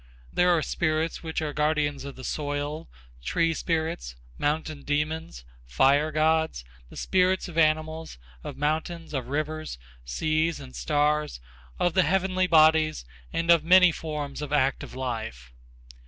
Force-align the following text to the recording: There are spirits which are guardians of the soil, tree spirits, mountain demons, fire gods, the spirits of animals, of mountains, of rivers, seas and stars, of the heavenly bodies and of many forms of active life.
There 0.33 0.49
are 0.49 0.63
spirits 0.63 1.21
which 1.21 1.43
are 1.43 1.53
guardians 1.53 2.05
of 2.05 2.15
the 2.15 2.23
soil, 2.23 2.89
tree 3.23 3.53
spirits, 3.53 4.15
mountain 4.39 4.81
demons, 4.81 5.45
fire 5.63 6.11
gods, 6.11 6.65
the 6.89 6.97
spirits 6.97 7.47
of 7.47 7.55
animals, 7.55 8.17
of 8.43 8.57
mountains, 8.57 9.13
of 9.13 9.27
rivers, 9.27 9.77
seas 10.03 10.59
and 10.59 10.75
stars, 10.75 11.39
of 11.77 11.93
the 11.93 12.01
heavenly 12.01 12.47
bodies 12.47 13.05
and 13.31 13.51
of 13.51 13.63
many 13.63 13.91
forms 13.91 14.41
of 14.41 14.51
active 14.51 14.95
life. 14.95 15.53